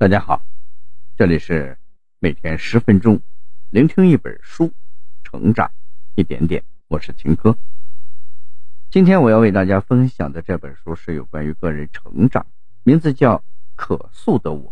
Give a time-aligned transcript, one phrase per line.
[0.00, 0.42] 大家好，
[1.14, 1.76] 这里是
[2.20, 3.20] 每天十分钟，
[3.68, 4.72] 聆听一本书，
[5.22, 5.70] 成长
[6.14, 6.64] 一点点。
[6.88, 7.54] 我是秦科。
[8.90, 12.46] 今天我要为大家分享的这本书是有关于个人成长，
[12.82, 13.36] 名字叫
[13.76, 14.70] 《可塑的我》。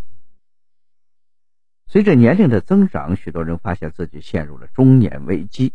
[1.88, 5.74] 随着年龄的增长，许多人发现自己陷入了中年危机，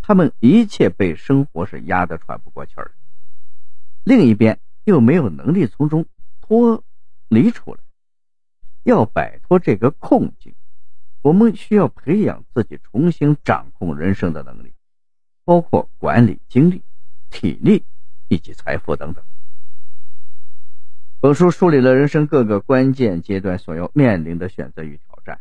[0.00, 2.92] 他们一切被生活是压得喘不过气儿，
[4.04, 6.06] 另一边又没有能力从中
[6.40, 6.84] 脱
[7.26, 7.80] 离出来。
[8.84, 10.54] 要摆脱这个困境，
[11.22, 14.72] 我们需要培养自己重新掌控人生的能力，
[15.44, 16.82] 包括管理精力、
[17.30, 17.84] 体力
[18.28, 19.24] 以及财富等等。
[21.20, 25.40] 本书梳理了人生各个关键阶段所要面临的选择与挑战，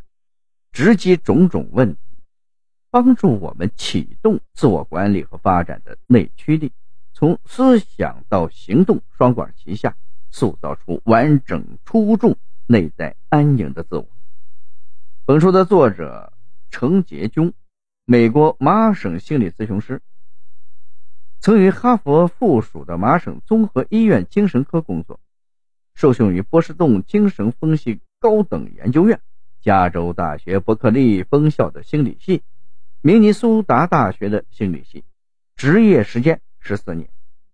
[0.71, 1.99] 直击种种问题，
[2.91, 6.71] 帮助我们启动自我管理和发展的内驱力，
[7.13, 9.95] 从思想到行动双管齐下，
[10.29, 12.37] 塑造出完整出众。
[12.67, 14.07] 内在安宁的自我。
[15.25, 16.31] 本书的作者
[16.69, 17.53] 程杰军，
[18.05, 20.01] 美国麻省心理咨询师，
[21.39, 25.19] 曾于哈佛附属的麻省综合医院精神科工作，
[25.93, 29.19] 受训于波士顿精神分析高等研究院、
[29.61, 32.41] 加州大学伯克利分校的心理系、
[33.01, 35.03] 明尼苏达大学的心理系，
[35.55, 37.09] 职业时间十四年，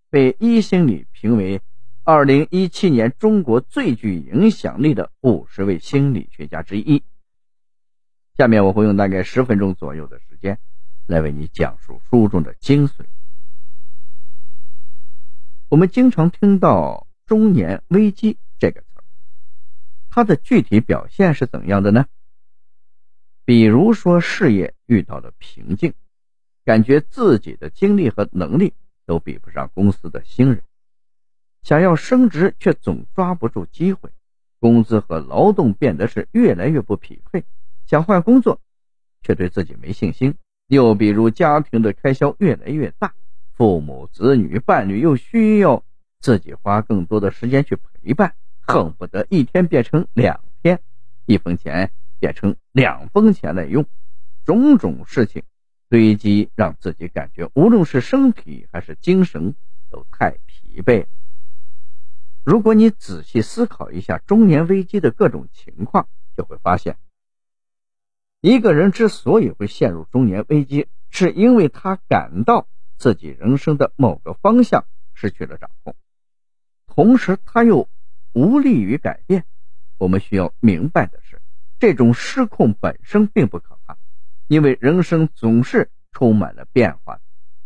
[0.09, 1.61] 被一心理评为。
[2.09, 7.03] 二零一七年，中国最具影响力的五十位心理学家之一。
[8.37, 10.57] 下面我会用大概十分钟左右的时间，
[11.05, 13.03] 来为你讲述书中的精髓。
[15.67, 19.03] 我们经常听到“中年危机”这个词儿，
[20.09, 22.05] 它的具体表现是怎样的呢？
[23.43, 25.93] 比如说，事业遇到了瓶颈，
[26.63, 28.73] 感觉自己的精力和能力
[29.05, 30.63] 都比不上公司的新人。
[31.67, 34.09] 想要升职，却总抓不住机会，
[34.57, 37.43] 工资和劳动变得是越来越不匹配。
[37.85, 38.61] 想换工作，
[39.21, 40.33] 却对自己没信心。
[40.67, 43.13] 又比如家庭的开销越来越大，
[43.51, 45.83] 父母、子女、伴侣又需要
[46.21, 50.79] 自己花更多的时间去陪伴，恨不得一天变成两天，
[51.25, 53.85] 一分钱变成两分钱来用。
[54.45, 55.43] 种种事情
[55.89, 59.53] 堆积，让自己感觉无论是身体还是精神
[59.89, 61.07] 都太疲惫了。
[62.47, 66.95] 如果你仔细思考一下中年危机的各种情况，就会发现，
[68.39, 72.65] 一个人之所以会陷入中年危机，是因为他感到
[72.95, 75.93] 自己人生的某个方向失去了掌控，
[76.85, 77.89] 同时他又
[78.31, 79.43] 无力于改变。
[79.97, 81.41] 我们需要明白的是，
[81.79, 83.97] 这种失控本身并不可怕，
[84.47, 87.19] 因为人生总是充满了变化。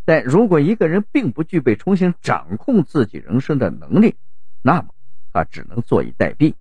[0.05, 4.15] 但如果一个人并不具备重新掌控自己人生的能力，
[4.61, 4.93] 那么，
[5.33, 6.53] 他只能坐以待毙，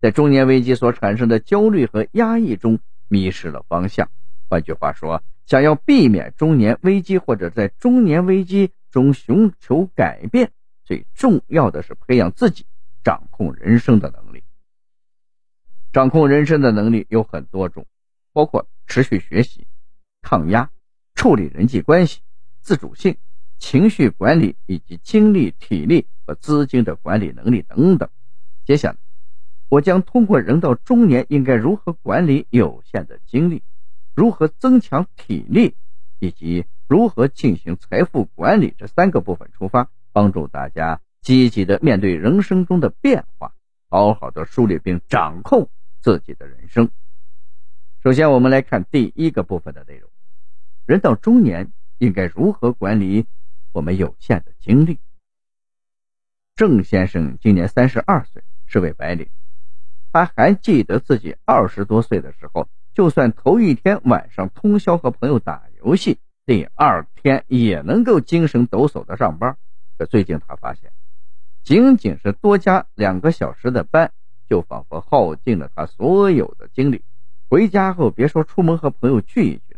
[0.00, 2.78] 在中年危机所产生的焦虑和压抑中
[3.08, 4.08] 迷失了方向。
[4.48, 10.52] 换句话说，想要避免中年危机或者在中年危机中寻求改变，
[10.84, 12.66] 最重要的是培养自己
[13.02, 14.42] 掌控人生的能力。
[15.92, 17.84] 掌控人生的能力有很多种，
[18.32, 19.66] 包括持续学习、
[20.22, 20.70] 抗压、
[21.14, 22.20] 处理人际关系、
[22.60, 23.16] 自主性、
[23.60, 26.34] 情绪管理以及精力、体力和。
[26.34, 28.08] 资金的管理能力等等。
[28.64, 28.96] 接下来，
[29.68, 33.62] 我将通过人到中年应该如何管理有限的精力，
[34.14, 35.74] 如何增强体力，
[36.20, 43.52] 以及如何进行财富管理这三个部分出发，帮助大家积极的面对人生中的变化，
[43.88, 45.68] 好好的梳理并掌控
[46.00, 46.90] 自己的人生。
[48.04, 50.08] 首先，我们来看第一个部分的内容：
[50.86, 53.26] 人到中年应该如何管理
[53.72, 54.98] 我们有限的精力。
[56.56, 59.28] 郑先生今年三十二岁，是位白领。
[60.12, 69.56] 他还记得自己二十多岁的时候，就算头一天晚上通宵和朋友打游戏，第二天也能够精神抖擞的上班。
[69.96, 70.90] 可最近他发现，
[71.62, 74.12] 仅仅是多加两个小时的班，
[74.48, 77.04] 就仿佛耗尽了他所有的精力。
[77.48, 79.76] 回家后，别说出门和朋友聚一聚，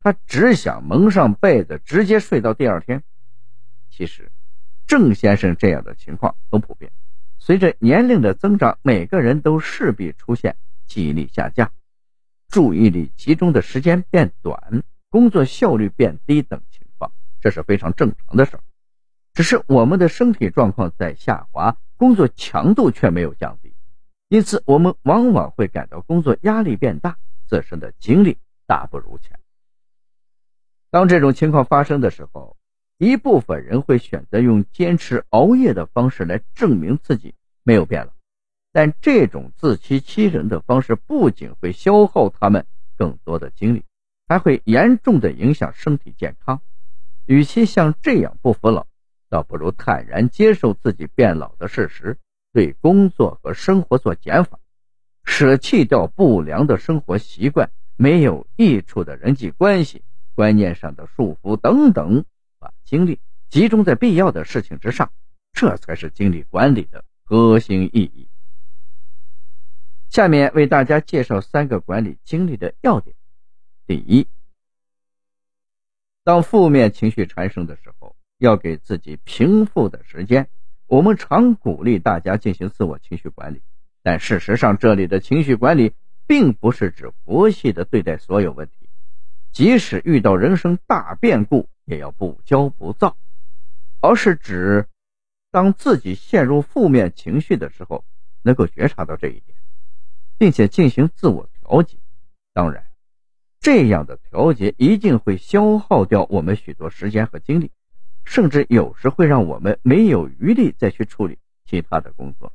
[0.00, 3.02] 他只想蒙上被子，直接睡到第二天。
[3.90, 4.30] 其实。
[4.86, 6.90] 郑先生这样的情况很普遍。
[7.38, 10.56] 随着年龄的增长，每个人都势必出现
[10.86, 11.70] 记忆力下降、
[12.48, 18.62] 注意力集中的时间变短、工作效率变低等情况，这是非常正常的事儿。
[19.32, 23.72] 只是我们的身体状况在下滑，工作强度却没有降低，
[24.28, 27.16] 因此我们往往会感到工作压力变大，
[27.46, 29.38] 自身的精力大不如前。
[30.90, 32.56] 当这种情况发生的时候，
[33.02, 38.12] 一部分人会选择用坚持熬夜的方式来证明自己没有变了，
[38.72, 42.66] 但这种自欺欺人的方式不仅会消耗他们
[42.98, 43.84] 更多的精力，
[44.28, 46.60] 还会严重的影响身体健康。
[47.24, 48.86] 与其像这样不服老，
[49.30, 52.18] 倒不如坦然接受自己变老的事实，
[52.52, 54.58] 对工作和生活做减法，
[55.24, 60.02] 舍弃掉不良的生活习惯、没有益处的人际关系、
[60.34, 62.26] 观念上的束缚等等，
[62.60, 63.18] 把精力
[63.48, 65.10] 集中在必要的事情之上，
[65.52, 68.28] 这才是精力管理的核心意义。
[70.10, 73.16] 下面为大家介绍三个管理精力的要点。
[73.86, 74.28] 第一。
[76.22, 80.48] 当负面情绪产生的时候，要给自己平复的时间。
[80.86, 83.62] 我们常鼓励大家进行自我情绪管理，
[84.02, 85.94] 但事实上，这里的情绪管理
[86.26, 88.79] 并不是指佛系的对待所有问题，
[89.52, 93.16] 即使遇到人生大变故，也要不骄不躁，
[94.00, 94.86] 而是指
[95.50, 98.04] 当自己陷入负面情绪的时候，
[98.42, 99.56] 能够觉察到这一点，
[100.38, 101.96] 并且进行自我调节。
[102.52, 102.84] 当然。
[103.62, 107.70] 这样的调节一定会消耗掉我们许多时间和精力，
[108.24, 112.54] 甚至有时会让我们没有余力再去处理其他的工作。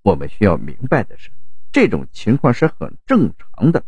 [0.00, 1.30] 我们需要明白的是，
[1.70, 3.84] 这种情况是很正常的。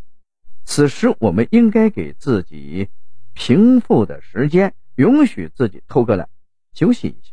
[0.64, 2.88] 此时，我们应该给自己
[3.32, 6.29] 平复的时间，允许自己偷个懒，
[6.73, 7.32] 休息一下，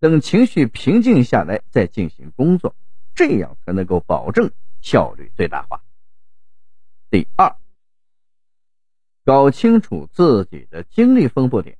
[0.00, 2.74] 等情绪平静下来再进行工作，
[3.14, 4.50] 这样才能够保证
[4.80, 5.82] 效率最大化。
[7.10, 7.54] 第二。
[9.24, 11.76] 搞清楚自己的精力分布点，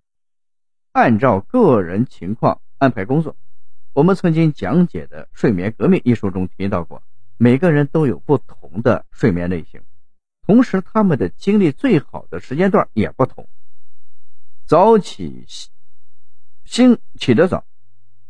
[0.93, 3.37] 按照个人情况安排工作。
[3.95, 7.03] 我们曾经讲解的《睡眠革命》一书中提到过，
[7.39, 9.81] 每个人都有不同的睡眠类型，
[10.49, 13.51] 同时他们的精力最好的时间段也不同。
[14.65, 15.45] 早起
[16.65, 17.67] 醒起得早，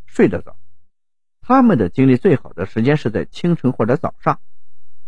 [0.04, 0.56] 睡得早，
[1.40, 4.40] 他们的精力最好的时间是在清晨或者早上。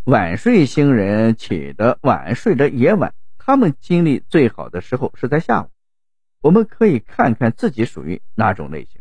[0.04, 3.12] 晚睡星人起得晚，睡得也晚。
[3.38, 5.70] 他们精力最好的时候是在下午，
[6.40, 9.00] 我们可以看看自己属于哪种类型，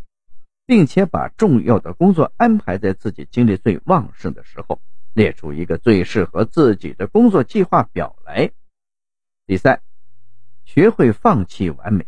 [0.66, 4.82] 并且把重要的工作安排在自己精力最旺盛的时候，
[5.14, 8.52] 列出一个最适合自己的工作计划表来。
[9.46, 9.82] 第三，
[10.66, 12.06] 学会放弃完美。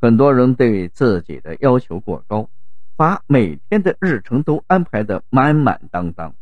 [0.00, 2.50] 很多人对自己的要求过高，
[2.96, 6.34] 把每天的日程都安排的满满当当，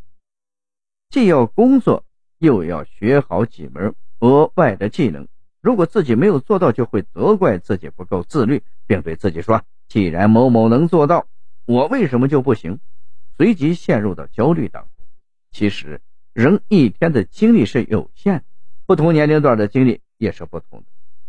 [1.11, 2.05] 既要工作，
[2.39, 3.95] 又要学好几门。
[4.19, 5.27] 额外的技能，
[5.61, 11.27] 如果自己没有做到，就会责怪自己不够自律，并对自己说：“既然某某能做到，
[11.65, 12.79] 我为什么就不行？”
[13.37, 14.92] 随即陷入到焦虑当中。
[15.53, 16.01] 其实，
[16.33, 18.43] 人一天的精力是有限，
[18.87, 20.87] 不同年龄段的精力也是不同的。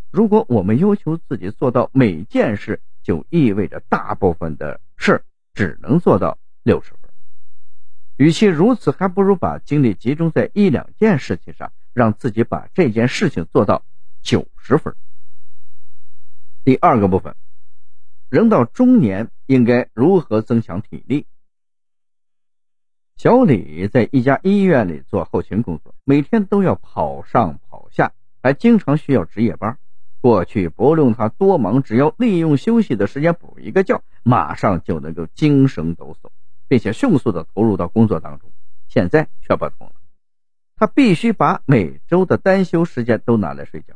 [0.09, 5.23] 如果我们要求自己做到每件事，就意味着大部分的事
[5.53, 7.11] 只能做到六十分。
[8.17, 11.71] 与其如此，还不如把精力集中在一两件事情上。
[11.93, 13.85] 让自己把这件事情做到
[14.23, 14.95] 九十分。
[16.63, 17.35] 第二个部分，
[18.31, 21.27] 人到中年应该如何增强体力？
[23.15, 28.12] 小李在一家医院里做后勤工作，每天都要跑上跑下，
[28.42, 29.77] 还经常需要值夜班。
[30.19, 36.30] 过去不论他多忙，只要利用休息的时间补一个觉，马上就能够精神抖擞，
[36.68, 38.51] 并且迅速的投入到工作当中。
[38.88, 39.94] 现在却不同了。
[40.75, 43.95] 他必须把每周的单休时间都拿来睡觉，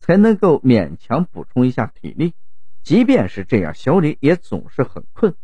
[0.00, 2.34] 才能够勉强补充一下体力。
[2.82, 5.34] 即便是这样，小李也总是很困，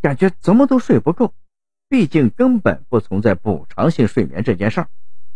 [0.00, 1.32] 感觉怎么都睡不够。
[1.90, 4.88] 毕竟根本不存在补偿性睡眠这件事儿，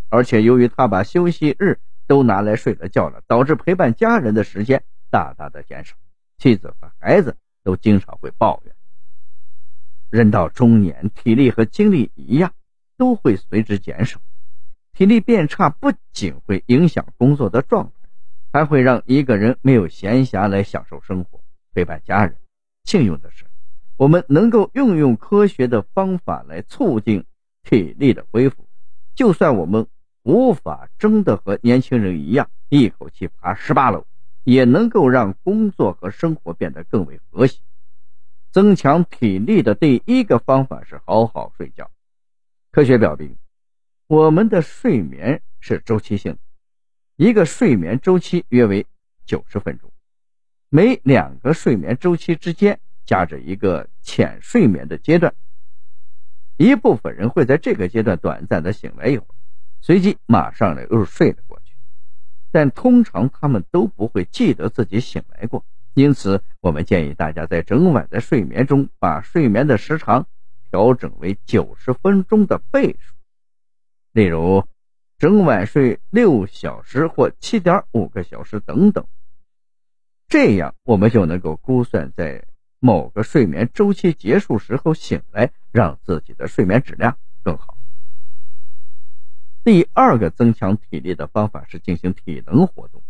[0.09, 5.95] 而且由于他把休息日都拿来睡了觉了，导致陪伴家人的时间大大的减少。
[6.39, 8.73] 妻子和孩子都经常会抱怨。
[10.09, 12.51] 人到中年，体力和精力一样。
[12.97, 14.21] 都会随之减少，
[14.93, 18.07] 体力变差不仅会影响工作的状态，
[18.53, 21.41] 还会让一个人没有闲暇来享受生活、
[21.73, 22.37] 陪伴家人。
[22.85, 23.43] 幸运的是，
[23.97, 27.25] 我们能够运用科学的方法来促进
[27.63, 28.67] 体力的恢复。
[29.13, 29.87] 就算我们
[30.23, 34.05] 无法真的和年轻人一样一口气爬十八楼，
[34.43, 37.61] 也能够让工作和生活变得更为和谐。
[38.51, 41.89] 增强体力的第一个方法是好好睡觉。
[42.71, 43.37] 科学表明，
[44.07, 46.39] 我们的睡眠是周期性的，
[47.15, 48.85] 一个睡眠周期约为
[49.25, 49.89] 九十分钟，
[50.69, 55.33] 每两个睡眠周期之间夹着一个浅睡眠的阶段。
[56.57, 59.35] 一部分人会在这个阶段短暂的醒来一会儿，
[59.81, 61.75] 随即马上的又睡了过去，
[62.51, 65.65] 但通常他们都不会记得自己醒来过。
[65.93, 70.27] 因此，我们建议大家在整晚的睡眠中把睡眠的时长。
[70.71, 73.13] 调整为九十分钟的倍数。
[74.11, 74.67] 例如，
[75.17, 79.07] 整晚睡六小时或七点五个小时等等。
[80.27, 82.45] 这样，我们就能够估算在
[82.85, 87.75] 某个睡眠周期结束时候醒来，让自己的睡眠质量更好。
[89.63, 93.01] 第二个增强体力的方法是进行体能活动。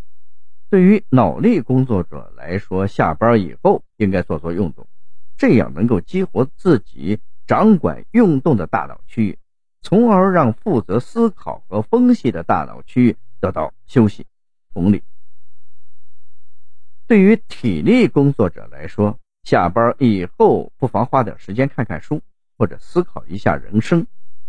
[0.70, 4.88] 对于脑力工作者来说，下班以后应该做做运动，
[5.36, 9.38] 这样能够激活自己掌管运动的大脑区域，
[9.82, 14.25] 从而让负责思考和分析的大脑区域得到休息。
[14.74, 15.03] 同理，
[17.08, 22.21] 对于体力工作者来说，下班以后不妨花点时间看看书，
[22.57, 24.05] 或者思考一下人生。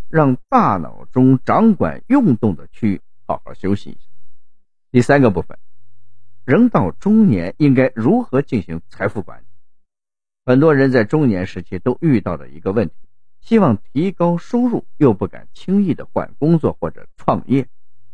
[0.09, 3.99] 让大脑中掌管运动的区域好好休息一下。
[4.93, 5.59] 第三个部分，
[6.45, 9.45] 人到中年应该如何进行财富管理？
[10.45, 12.95] 很多人在中年时期都遇到了一个问题：
[13.41, 17.67] 希望提高收入，又不敢轻易的换工作或者创业。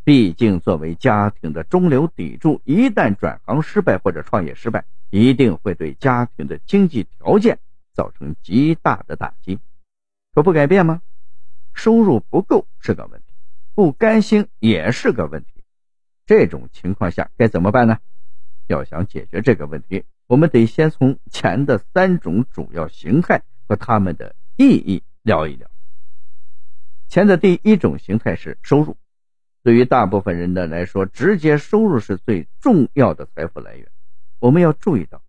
[0.02, 7.58] 毕竟，作为家庭的中流砥柱，一旦转行失败或者创业失败，一定会对家庭的经济条件
[7.92, 9.58] 造成极大的打击。
[10.34, 11.02] 可不改变吗？
[11.74, 13.26] 收入不够是个问题，
[13.74, 15.62] 不甘心也是个问题。
[16.24, 17.98] 这种情况下该怎么办呢？
[18.68, 25.70] 要想解决这个问题，我们得先从钱的三种主要形态和它们的意义聊一聊。
[27.08, 28.96] 钱的第一种形态是收入，
[29.62, 33.91] 对于大部分人的来说，直接收入是最重要的财富来源。
[34.42, 35.22] 我们要注意到，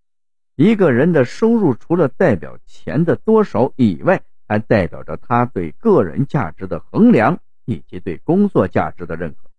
[0.55, 9.51] 一个人的收入除了代表钱的多少以外，还代表着他对个人价值的衡量以及对工作价值的认可。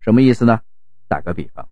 [0.00, 0.62] 什么意思呢？
[1.08, 1.68] 打个比方，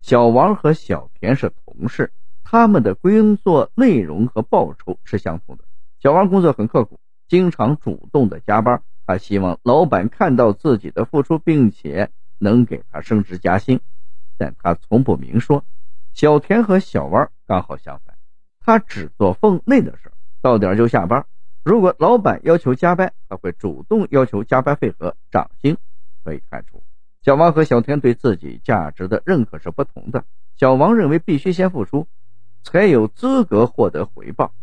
[0.00, 2.12] 小王和小田是同事，
[2.44, 5.64] 他们的工作内容和报酬是相同的。
[5.98, 13.80] 小王工作很刻苦，经常主动的加班，他希望老板看到自己的付出，并且能给他升职加薪，
[14.38, 15.64] 但他从不明说。
[16.16, 18.16] 小田和小王刚好相反，
[18.60, 21.26] 他只做分内的事，到点就下班。
[21.62, 25.76] 如果老板要求加班，他会主动要求加班费和涨薪。
[26.24, 26.82] 可以看出，
[27.20, 30.24] 小王和小田对自己价值的认可是不同的。
[30.56, 32.08] 小王认为必须先付出，
[32.62, 34.54] 才有资格获得回报，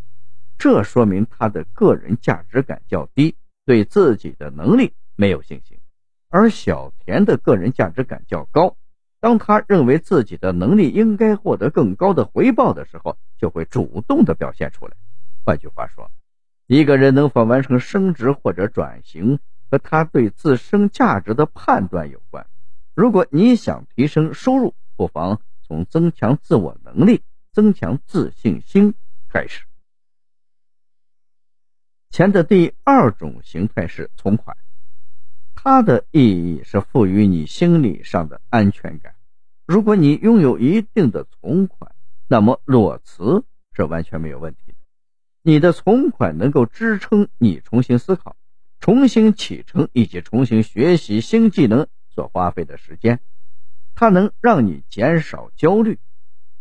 [0.58, 5.78] 这说明他的个人价值感较低，对自己的能力没有信心。
[6.30, 8.76] 而小田的个人价值感较高，
[9.24, 14.94] 当他认为自己的能力应该获得更高的回报的时候，就会主动的表现出来。
[15.46, 16.12] 换句话说。
[16.68, 19.40] 一个人能否完成升职或者转型，
[19.72, 22.46] 和他对自身价值的判断有关。
[22.94, 27.22] 如果你想提升收入，不妨从增强自我能力、
[27.54, 28.94] 增强自信心
[29.30, 29.64] 开始。
[32.10, 34.58] 钱的第二种形态是存款，
[35.56, 39.13] 它的意义是赋予你心理上的安全感。
[39.66, 41.96] 如果你拥有一定的存款，
[42.28, 44.76] 那么裸辞是完全没有问题的。
[45.42, 48.36] 你的存款能够支撑你重新思考、
[48.82, 53.22] 重新启程以及重新学习新技能所花费的时间，
[53.96, 55.98] 它能让你减少焦虑，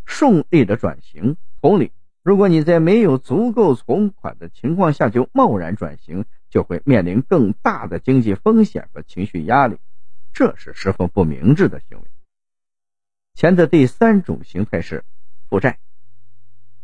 [0.04, 1.37] 顺利的转型。
[1.61, 1.90] 同理，
[2.23, 9.76] 如果你在没有足够存款的情况下就贸然转型，就会面临更大的经济风险和情绪压力，
[10.32, 12.04] 这是十分不明智的行为。
[13.35, 15.05] 钱的第三种形态是
[15.49, 15.79] 负债。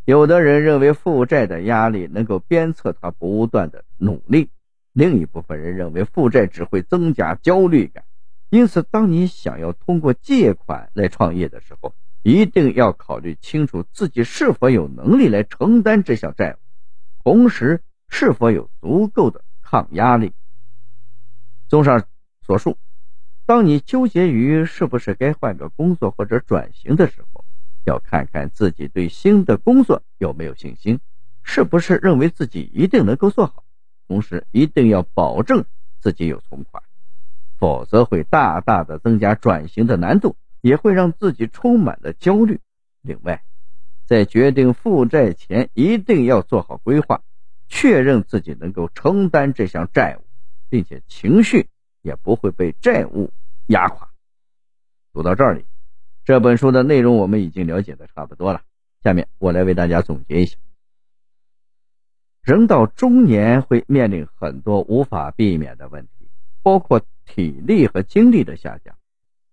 [0.05, 4.49] 有的人认为负债的压力能够鞭策他不断的努力，
[4.93, 8.05] 另一部分人认为负债只会增加焦虑感。
[8.49, 16.59] 因此，当你想要通过借款来创业的时候，一定要考虑清楚自己是否有能力来承担这项债务，
[17.23, 20.33] 同时是否有足够的抗压力。
[21.69, 22.03] 综上
[22.41, 22.79] 所述，
[23.49, 27.47] 当你纠结于是不是该换个工作或者转型的时候，
[27.87, 31.01] 要看看自己对新的工作有没有信心，
[31.43, 33.65] 是不是认为自己一定能够做好，
[34.07, 35.65] 同时一定要保证
[35.99, 36.83] 自己有存款，
[37.57, 42.61] 否则会大大的增加转型的难度，也会让自己充满了焦虑。
[43.01, 43.43] 另外，
[44.05, 47.23] 在决定负债前，一定要做好规划，
[47.67, 50.27] 确认自己能够承担这项债务，
[50.69, 51.71] 并且情绪
[52.03, 53.31] 也不会被债务
[53.67, 54.09] 压垮。
[55.13, 55.65] 读到这里。
[56.25, 58.61] 这本书的内容我们已经了解的差不多了，
[59.03, 60.59] 下面我来为大家总结一下。
[62.43, 66.29] 人到中年会面临很多无法避免的问题，
[66.63, 68.95] 包括体力和精力的下降。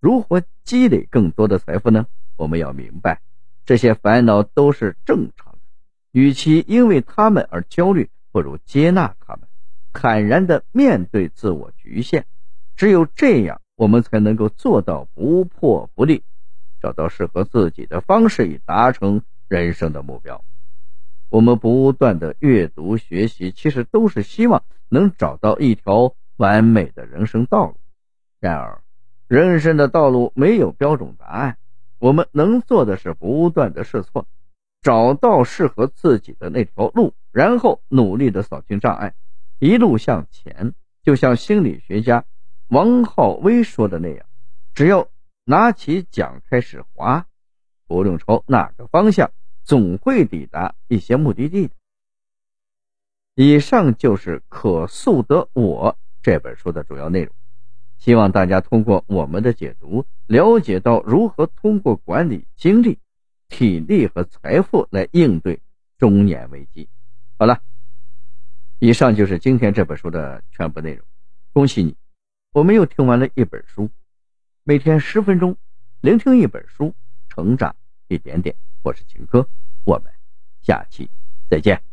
[0.01, 2.07] 如何积累更多的财富呢？
[2.35, 3.21] 我们要明白，
[3.65, 5.59] 这些烦恼都是正常的。
[6.11, 9.47] 与其因为他们而焦虑，不如接纳他们，
[9.93, 12.25] 坦然的面对自我局限。
[12.75, 16.23] 只有这样，我们才能够做到不破不立，
[16.81, 20.43] 找到适合自己的方式，以达成人生的目标。
[21.29, 27.75] 我们不断的阅读学习，其实都是希望能找到一条完美的人生道路。
[28.39, 28.81] 然而，
[29.27, 31.57] 人生的道路没有标准答案，
[31.97, 34.27] 我们能做的是不断的试错，
[34.81, 39.13] 找到适合自己的那条路，然后努力的扫清障碍，
[39.59, 40.73] 一路向前。
[41.03, 42.25] 就像心理学家
[42.67, 44.25] 王浩威说的那样，
[44.73, 45.07] 只要
[45.43, 47.27] 拿起桨开始划，
[47.87, 49.31] 不论朝哪个方向。
[49.67, 51.73] 总会抵达一些目的地的。
[53.33, 55.91] 以上就是《可塑的我》
[56.21, 57.33] 这本书的主要内容，
[57.97, 62.99] 希望大家通过我们的解读，了解到如何通过管理精力、
[63.49, 65.59] 体力和财富来应对
[65.97, 66.87] 中年危机。
[67.39, 67.59] 好了，
[68.77, 71.03] 以上就是今天这本书的全部内容。
[71.53, 71.95] 恭喜你，
[72.55, 73.89] 我们又听完了一本书。
[74.63, 75.57] 每天十分钟，
[75.99, 76.95] 聆听一本书，
[77.27, 77.75] 成长
[78.07, 78.55] 一点点。
[78.81, 79.45] 我是秦科，
[79.83, 80.09] 我们
[80.61, 81.09] 下期
[81.49, 81.83] 再见。